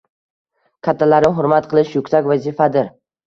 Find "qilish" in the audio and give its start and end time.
1.73-1.93